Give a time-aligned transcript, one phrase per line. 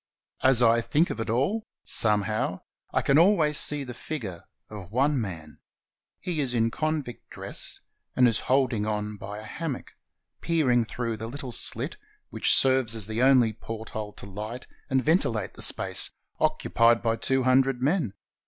[0.41, 2.61] As I think of it all, somehow
[2.91, 5.59] I can always see the figure of one man.
[6.19, 7.81] He is in con vict's dress,
[8.15, 9.91] and is holding on by a hammock,
[10.41, 11.97] peering through the little sHt
[12.31, 16.09] which serves as the only porthole to light and ventilate the space
[16.39, 18.15] occupied by two hun dred men.